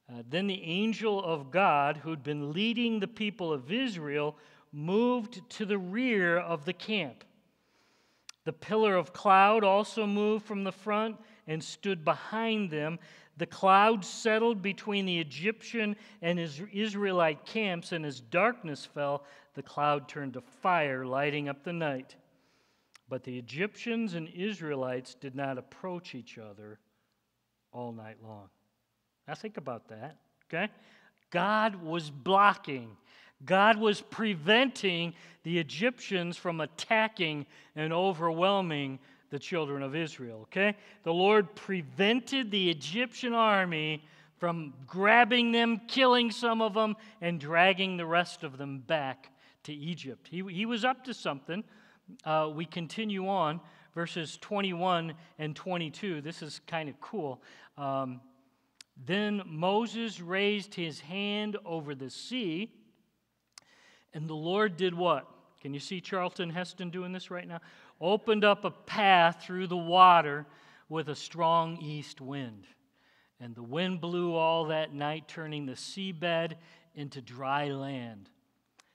[0.10, 4.38] Uh, then the angel of God, who'd been leading the people of Israel,
[4.72, 7.26] moved to the rear of the camp.
[8.46, 13.00] The pillar of cloud also moved from the front and stood behind them.
[13.42, 19.24] The cloud settled between the Egyptian and Israelite camps, and as darkness fell,
[19.56, 22.16] the cloud turned to fire, lighting up the night.
[23.10, 26.78] But the Egyptians and Israelites did not approach each other
[27.72, 28.48] all night long.
[29.28, 30.72] Now, think about that, okay?
[31.32, 32.96] God was blocking,
[33.44, 39.00] God was preventing the Egyptians from attacking and overwhelming
[39.32, 40.76] the children of Israel, okay?
[41.04, 44.04] The Lord prevented the Egyptian army
[44.38, 49.32] from grabbing them, killing some of them, and dragging the rest of them back
[49.64, 50.28] to Egypt.
[50.30, 51.64] He, he was up to something
[52.26, 53.62] uh, we continue on,
[53.96, 56.22] verses 21 and 22.
[56.22, 57.42] This is kind of cool.
[57.78, 58.20] Um,
[59.06, 62.72] then Moses raised his hand over the sea,
[64.14, 65.28] and the Lord did what?
[65.62, 67.60] Can you see Charlton Heston doing this right now?
[68.02, 70.48] Opened up a path through the water
[70.90, 72.66] with a strong east wind.
[73.40, 76.54] And the wind blew all that night, turning the seabed
[76.96, 78.30] into dry land.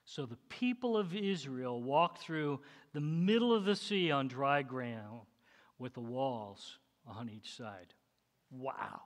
[0.05, 2.61] So the people of Israel walked through
[2.92, 5.23] the middle of the sea on dry ground
[5.79, 7.92] with the walls on each side.
[8.51, 9.01] Wow.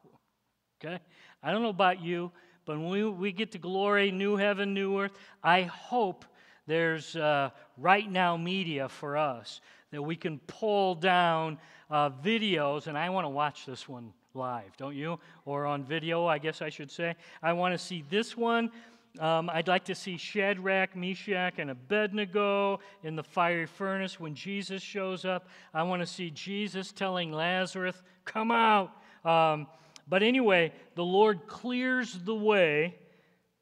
[0.82, 0.98] Okay?
[1.42, 2.32] I don't know about you,
[2.64, 6.24] but when we, we get to glory, new heaven, new earth, I hope
[6.66, 9.60] there's uh, RightNow Media for us
[9.90, 11.58] that we can pull down
[11.90, 15.18] uh, videos, and I want to watch this one live, don't you?
[15.44, 17.16] Or on video, I guess I should say.
[17.42, 18.70] I want to see this one
[19.18, 24.82] um, I'd like to see Shadrach, Meshach, and Abednego in the fiery furnace when Jesus
[24.82, 25.48] shows up.
[25.74, 28.92] I want to see Jesus telling Lazarus, Come out.
[29.24, 29.66] Um,
[30.06, 32.94] but anyway, the Lord clears the way,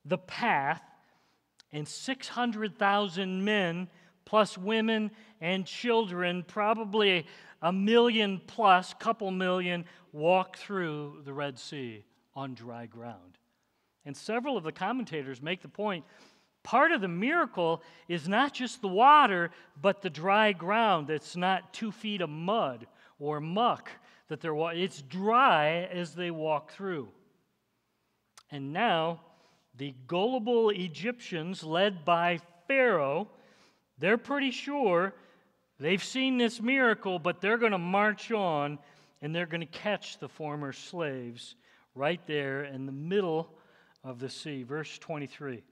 [0.05, 0.83] the path,
[1.73, 3.89] and 600,000 men,
[4.27, 7.27] plus women and children, probably
[7.63, 13.39] a million plus, couple million, walk through the Red Sea on dry ground.
[14.05, 16.05] And several of the commentators make the point
[16.63, 21.73] part of the miracle is not just the water, but the dry ground that's not
[21.73, 22.87] two feet of mud
[23.19, 23.91] or muck
[24.29, 27.09] that they're it's dry as they walk through.
[28.51, 29.21] And now
[29.77, 33.29] the gullible Egyptians led by Pharaoh,
[33.99, 35.15] they're pretty sure
[35.79, 38.79] they've seen this miracle, but they're going to march on
[39.21, 41.57] and they're going to catch the former slaves
[41.95, 43.51] right there in the middle
[44.05, 44.63] of the sea.
[44.63, 45.63] Verse 23.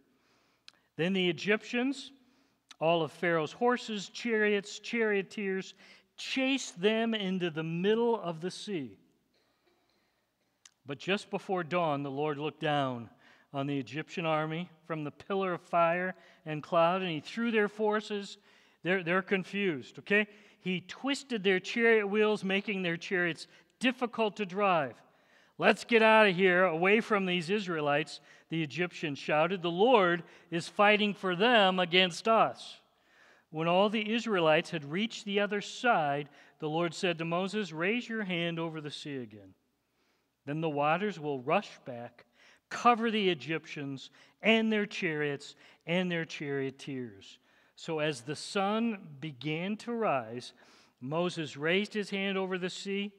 [0.96, 2.10] Then the Egyptians,
[2.80, 5.74] all of Pharaoh's horses, chariots, charioteers,
[6.16, 8.98] chased them into the middle of the sea.
[10.86, 13.10] But just before dawn, the Lord looked down
[13.52, 16.14] on the Egyptian army from the pillar of fire
[16.44, 18.38] and cloud, and he threw their forces.
[18.86, 20.28] They're, they're confused, okay?
[20.60, 23.48] He twisted their chariot wheels, making their chariots
[23.80, 24.94] difficult to drive.
[25.58, 29.60] Let's get out of here, away from these Israelites, the Egyptians shouted.
[29.60, 30.22] The Lord
[30.52, 32.76] is fighting for them against us.
[33.50, 36.28] When all the Israelites had reached the other side,
[36.60, 39.54] the Lord said to Moses, Raise your hand over the sea again.
[40.44, 42.24] Then the waters will rush back,
[42.70, 44.10] cover the Egyptians
[44.42, 45.56] and their chariots
[45.88, 47.40] and their charioteers.
[47.76, 50.52] So as the sun began to rise,
[51.00, 53.12] Moses raised his hand over the sea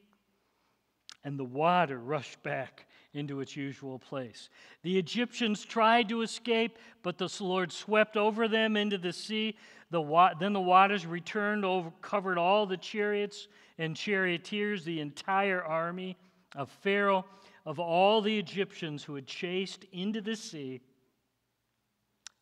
[1.24, 4.48] and the water rushed back into its usual place.
[4.82, 9.56] The Egyptians tried to escape, but the Lord swept over them into the sea.
[9.90, 15.62] The wa- then the waters returned over, covered all the chariots and charioteers, the entire
[15.62, 16.16] army
[16.54, 17.24] of Pharaoh,
[17.64, 20.80] of all the Egyptians who had chased into the sea,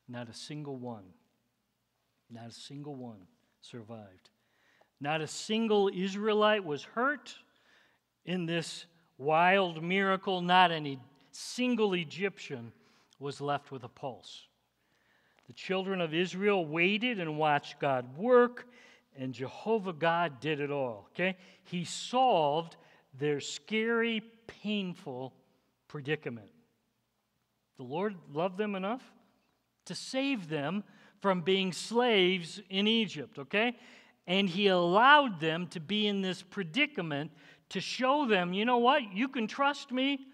[0.09, 1.05] not a single one,
[2.31, 3.27] not a single one
[3.61, 4.31] survived.
[5.01, 7.35] Not a single Israelite was hurt
[8.25, 8.87] in this
[9.19, 10.41] wild miracle.
[10.41, 10.99] Not any
[11.33, 12.73] single Egyptian
[13.19, 14.47] was left with a pulse.
[15.47, 18.67] The children of Israel waited and watched God work,
[19.17, 21.09] and Jehovah God did it all.
[21.12, 21.37] Okay?
[21.65, 22.77] He solved
[23.19, 25.33] their scary, painful
[25.89, 26.51] predicament.
[27.77, 29.03] The Lord loved them enough
[29.85, 30.83] to save them
[31.20, 33.76] from being slaves in Egypt, okay?
[34.26, 37.31] And he allowed them to be in this predicament
[37.70, 40.26] to show them, you know what, you can trust me.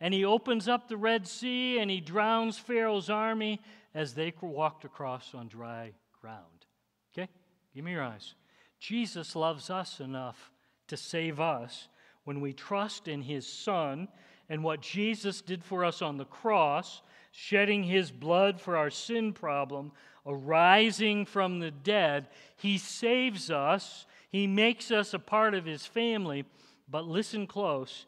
[0.00, 3.60] And he opens up the Red Sea and he drowns Pharaoh's army
[3.94, 6.66] as they walked across on dry ground.
[7.12, 7.28] Okay?
[7.74, 8.34] Give me your eyes.
[8.78, 10.50] Jesus loves us enough
[10.88, 11.88] to save us
[12.24, 14.08] when we trust in his Son
[14.48, 19.32] and what Jesus did for us on the cross, shedding his blood for our sin
[19.32, 19.92] problem,
[20.26, 22.28] arising from the dead.
[22.56, 26.44] He saves us, he makes us a part of his family.
[26.88, 28.06] But listen close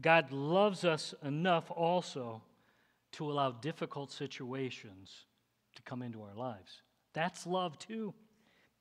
[0.00, 2.42] God loves us enough also
[3.12, 5.26] to allow difficult situations
[5.76, 6.82] to come into our lives.
[7.12, 8.14] That's love too.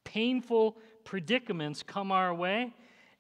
[0.04, 2.74] Painful predicaments come our way,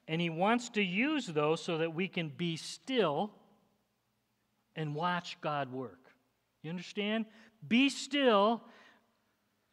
[0.07, 3.31] and He wants to use those so that we can be still
[4.75, 6.00] and watch God work.
[6.63, 7.25] You understand?
[7.67, 8.61] Be still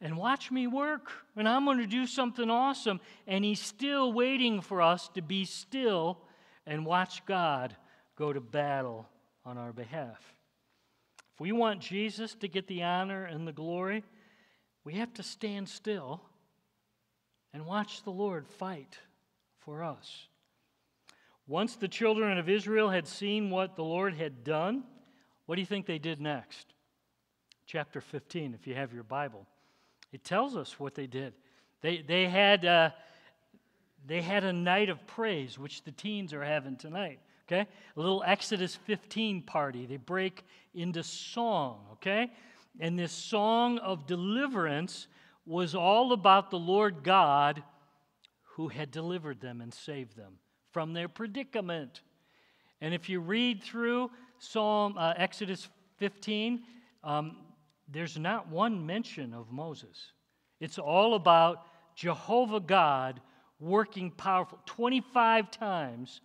[0.01, 3.01] and watch me work, and I'm going to do something awesome.
[3.27, 6.19] And He's still waiting for us to be still
[6.65, 7.75] and watch God
[8.15, 9.09] go to battle
[9.45, 10.19] on our behalf.
[11.33, 14.03] If we want Jesus to get the honor and the glory,
[14.83, 16.21] we have to stand still
[17.53, 18.97] and watch the Lord fight
[19.59, 20.27] for us.
[21.47, 24.83] Once the children of Israel had seen what the Lord had done,
[25.45, 26.73] what do you think they did next?
[27.71, 29.45] Chapter 15, if you have your Bible.
[30.11, 31.33] It tells us what they did.
[31.81, 32.89] They, they, had, uh,
[34.07, 37.19] they had a night of praise, which the teens are having tonight.
[37.47, 37.67] Okay?
[37.95, 39.85] A little Exodus 15 party.
[39.85, 41.81] They break into song.
[41.91, 42.31] Okay?
[42.79, 45.05] And this song of deliverance
[45.45, 47.61] was all about the Lord God
[48.55, 50.39] who had delivered them and saved them
[50.71, 52.01] from their predicament.
[52.81, 56.63] And if you read through Psalm uh, Exodus 15,
[57.03, 57.35] um,
[57.91, 60.11] there's not one mention of Moses.
[60.59, 63.21] It's all about Jehovah God
[63.59, 64.59] working powerful.
[64.65, 66.21] 25 times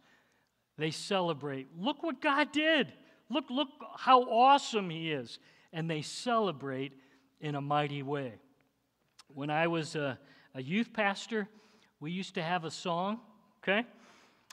[0.76, 1.68] they celebrate.
[1.78, 2.92] Look what God did.
[3.30, 5.38] Look, look how awesome He is.
[5.72, 6.92] And they celebrate
[7.40, 8.34] in a mighty way.
[9.28, 10.18] When I was a,
[10.54, 11.48] a youth pastor,
[12.00, 13.20] we used to have a song,
[13.62, 13.86] okay?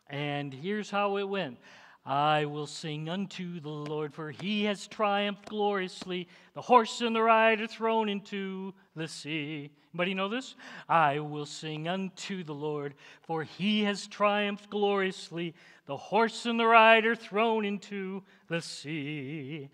[0.09, 1.57] And here's how it went
[2.05, 6.27] I will sing unto the Lord, for he has triumphed gloriously.
[6.55, 9.69] The horse and the rider thrown into the sea.
[9.93, 10.55] Anybody know this?
[10.89, 15.53] I will sing unto the Lord, for he has triumphed gloriously.
[15.85, 19.69] The horse and the rider thrown into the sea.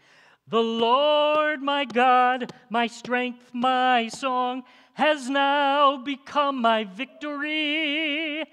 [0.49, 4.63] The Lord my God, my strength, my song,
[4.93, 8.43] has now become my victory.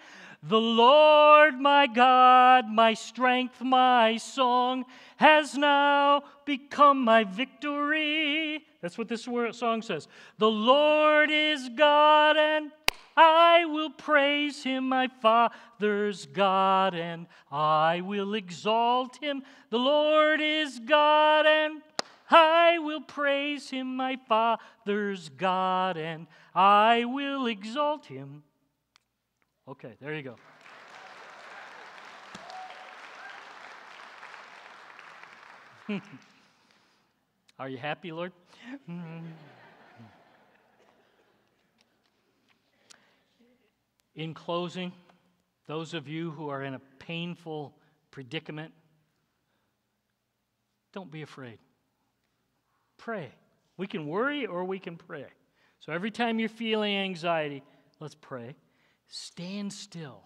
[0.46, 4.84] The Lord my God, my strength, my song,
[5.16, 8.62] has now become my victory.
[8.82, 10.06] That's what this song says.
[10.36, 12.72] The Lord is God, and
[13.16, 19.44] I will praise him, my Father's God, and I will exalt him.
[19.70, 21.80] The Lord is God, and
[22.30, 28.42] I will praise him, my Father's God, and I will exalt him.
[29.66, 30.36] Okay, there you go.
[37.58, 38.32] Are you happy, Lord?
[44.14, 44.92] in closing,
[45.66, 47.74] those of you who are in a painful
[48.10, 48.74] predicament,
[50.92, 51.58] don't be afraid.
[52.98, 53.30] Pray.
[53.76, 55.26] We can worry or we can pray.
[55.80, 57.62] So every time you're feeling anxiety,
[57.98, 58.54] let's pray.
[59.16, 60.22] Stand still.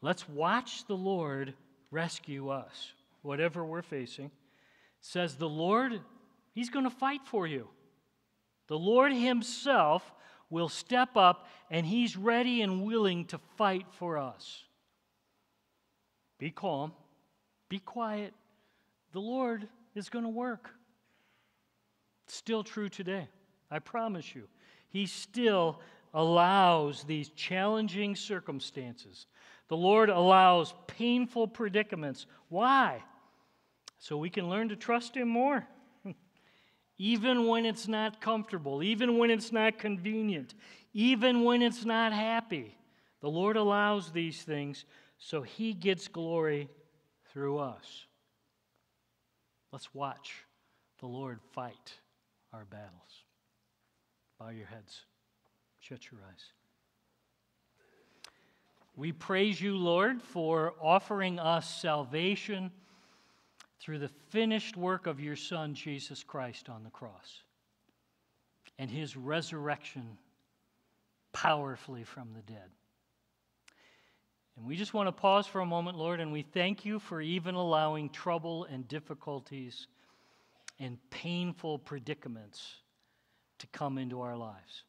[0.00, 1.52] Let's watch the Lord
[1.90, 4.30] rescue us, whatever we're facing.
[5.02, 6.00] Says the Lord,
[6.54, 7.68] He's going to fight for you.
[8.68, 10.10] The Lord Himself
[10.48, 14.64] will step up and He's ready and willing to fight for us.
[16.38, 16.92] Be calm,
[17.68, 18.32] be quiet.
[19.12, 20.70] The Lord is going to work.
[22.26, 23.28] still true today.
[23.70, 24.44] I promise you.
[24.88, 25.78] He still
[26.14, 29.26] allows these challenging circumstances,
[29.68, 32.26] The Lord allows painful predicaments.
[32.48, 33.02] Why?
[33.98, 35.66] So we can learn to trust Him more.
[36.98, 40.54] even when it's not comfortable, even when it's not convenient,
[40.92, 42.76] even when it's not happy.
[43.20, 44.84] The Lord allows these things
[45.18, 46.68] so He gets glory
[47.32, 48.06] through us.
[49.72, 50.44] Let's watch
[51.00, 51.94] the Lord fight
[52.52, 53.24] our battles.
[54.38, 55.02] Bow your heads,
[55.88, 56.52] shut your eyes.
[58.96, 62.72] We praise you, Lord, for offering us salvation
[63.78, 67.42] through the finished work of your Son, Jesus Christ, on the cross
[68.78, 70.18] and his resurrection
[71.32, 72.70] powerfully from the dead.
[74.56, 77.20] And we just want to pause for a moment, Lord, and we thank you for
[77.20, 79.86] even allowing trouble and difficulties
[80.80, 82.76] and painful predicaments
[83.58, 84.84] to come into our lives.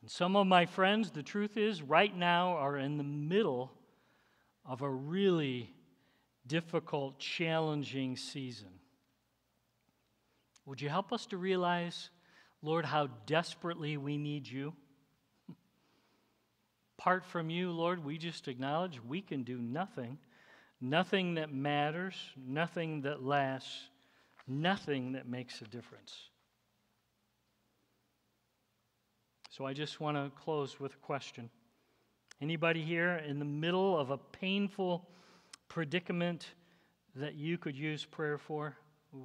[0.00, 3.72] And some of my friends, the truth is, right now are in the middle
[4.64, 5.74] of a really
[6.46, 8.68] difficult, challenging season.
[10.66, 12.10] Would you help us to realize,
[12.62, 14.74] Lord, how desperately we need you?
[16.98, 20.18] Apart from you, Lord, we just acknowledge we can do nothing.
[20.80, 23.88] Nothing that matters, nothing that lasts,
[24.46, 26.27] nothing that makes a difference.
[29.58, 31.50] So I just want to close with a question.
[32.40, 35.08] Anybody here in the middle of a painful
[35.66, 36.46] predicament
[37.16, 38.76] that you could use prayer for?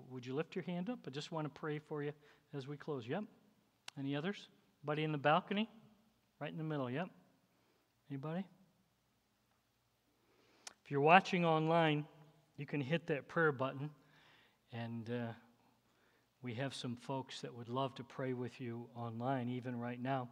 [0.09, 0.97] Would you lift your hand up?
[1.05, 2.13] I just want to pray for you
[2.51, 3.05] as we close.
[3.07, 3.25] Yep.
[3.99, 4.47] Any others?
[4.83, 5.69] Buddy in the balcony?
[6.41, 6.89] Right in the middle.
[6.89, 7.09] Yep.
[8.09, 8.43] Anybody?
[10.83, 12.05] If you're watching online,
[12.57, 13.91] you can hit that prayer button,
[14.71, 15.33] and uh,
[16.43, 20.27] we have some folks that would love to pray with you online, even right now.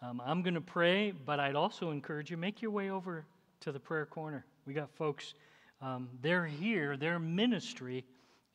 [0.00, 3.26] Um, I'm going to pray, but I'd also encourage you make your way over
[3.60, 4.46] to the prayer corner.
[4.64, 5.34] We got folks,
[5.82, 6.96] um, they're here.
[6.96, 8.06] Their ministry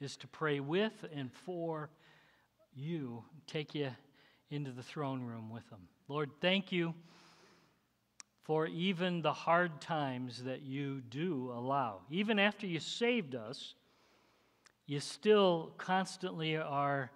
[0.01, 1.91] is to pray with and for
[2.75, 3.91] you, take you
[4.49, 5.87] into the throne room with them.
[6.07, 6.95] Lord, thank you
[8.41, 12.01] for even the hard times that you do allow.
[12.09, 13.75] Even after you saved us,
[14.85, 17.09] you still constantly are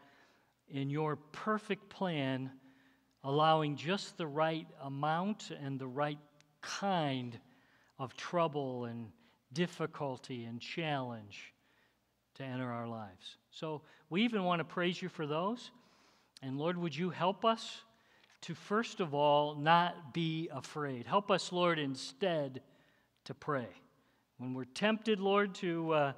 [0.69, 2.49] in your perfect plan,
[3.23, 6.19] allowing just the right amount and the right
[6.61, 7.37] kind
[7.99, 9.07] of trouble and
[9.53, 11.53] difficulty and challenge
[12.35, 13.37] to enter our lives.
[13.51, 15.71] So we even want to praise you for those.
[16.41, 17.81] And Lord, would you help us
[18.41, 21.05] to first of all not be afraid?
[21.05, 22.61] Help us, Lord, instead
[23.25, 23.67] to pray.
[24.37, 25.91] When we're tempted, Lord, to.
[25.91, 26.13] Uh,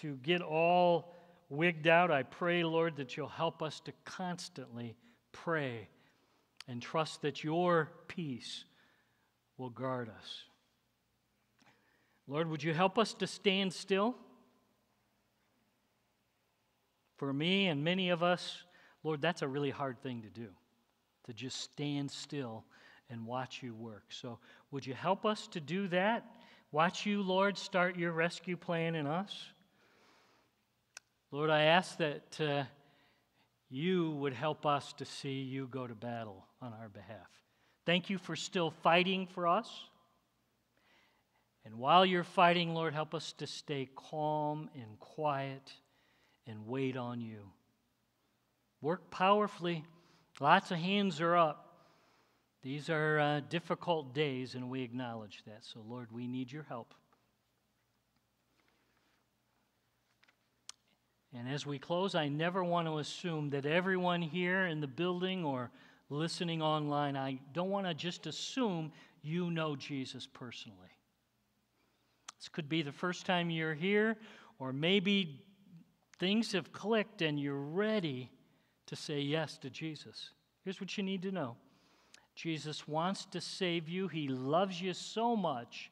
[0.00, 1.14] to get all
[1.48, 4.96] wigged out, I pray, Lord, that you'll help us to constantly
[5.32, 5.88] pray
[6.66, 8.64] and trust that your peace
[9.56, 10.42] will guard us.
[12.26, 14.14] Lord, would you help us to stand still?
[17.16, 18.62] For me and many of us,
[19.02, 20.48] Lord, that's a really hard thing to do,
[21.24, 22.64] to just stand still
[23.10, 24.04] and watch you work.
[24.10, 24.38] So,
[24.70, 26.26] would you help us to do that?
[26.70, 29.46] Watch you, Lord, start your rescue plan in us.
[31.30, 32.64] Lord, I ask that uh,
[33.68, 37.28] you would help us to see you go to battle on our behalf.
[37.84, 39.68] Thank you for still fighting for us.
[41.66, 45.70] And while you're fighting, Lord, help us to stay calm and quiet
[46.46, 47.40] and wait on you.
[48.80, 49.84] Work powerfully.
[50.40, 51.66] Lots of hands are up.
[52.62, 55.58] These are uh, difficult days, and we acknowledge that.
[55.60, 56.94] So, Lord, we need your help.
[61.36, 65.44] And as we close, I never want to assume that everyone here in the building
[65.44, 65.70] or
[66.10, 70.78] listening online, I don't want to just assume you know Jesus personally.
[72.38, 74.16] This could be the first time you're here,
[74.58, 75.44] or maybe
[76.18, 78.30] things have clicked and you're ready
[78.86, 80.30] to say yes to Jesus.
[80.64, 81.56] Here's what you need to know
[82.34, 85.90] Jesus wants to save you, He loves you so much,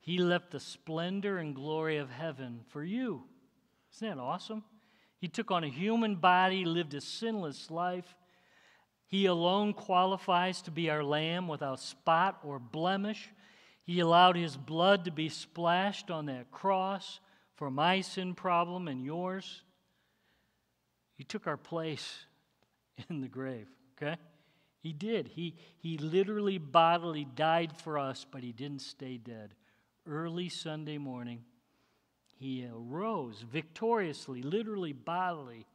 [0.00, 3.24] He left the splendor and glory of heaven for you.
[3.94, 4.64] Isn't that awesome?
[5.18, 8.16] He took on a human body, lived a sinless life.
[9.06, 13.30] He alone qualifies to be our lamb without spot or blemish.
[13.82, 17.20] He allowed his blood to be splashed on that cross
[17.54, 19.62] for my sin problem and yours.
[21.16, 22.26] He took our place
[23.10, 23.66] in the grave,
[23.96, 24.16] okay?
[24.80, 25.28] He did.
[25.28, 29.54] He, he literally bodily died for us, but he didn't stay dead.
[30.06, 31.42] Early Sunday morning,
[32.38, 35.66] he arose victoriously, literally, bodily,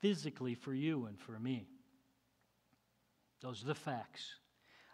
[0.00, 1.68] physically for you and for me.
[3.40, 4.36] Those are the facts.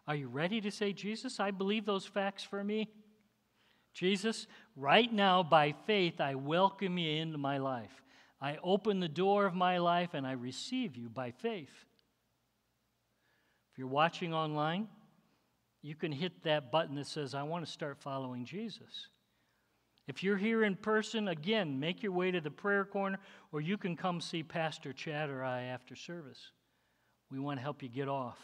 [0.06, 2.90] Are you ready to say, Jesus, I believe those facts for me?
[3.94, 4.46] Jesus,
[4.76, 8.02] right now, by faith, I welcome you into my life.
[8.40, 11.72] I open the door of my life and I receive you by faith.
[13.72, 14.88] If you're watching online,
[15.80, 19.08] you can hit that button that says, I want to start following Jesus.
[20.10, 23.20] If you're here in person, again, make your way to the prayer corner,
[23.52, 26.50] or you can come see Pastor Chad or I after service.
[27.30, 28.36] We want to help you get off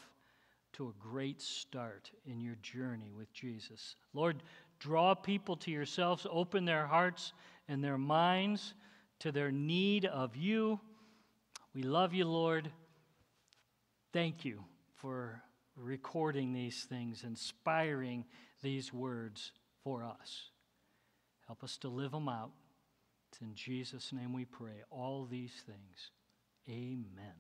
[0.74, 3.96] to a great start in your journey with Jesus.
[4.14, 4.44] Lord,
[4.78, 7.32] draw people to yourselves, open their hearts
[7.66, 8.74] and their minds
[9.18, 10.78] to their need of you.
[11.74, 12.70] We love you, Lord.
[14.12, 14.62] Thank you
[14.94, 15.42] for
[15.74, 18.24] recording these things, inspiring
[18.62, 19.50] these words
[19.82, 20.52] for us.
[21.46, 22.50] Help us to live them out.
[23.30, 26.10] It's in Jesus' name we pray all these things.
[26.68, 27.34] Amen.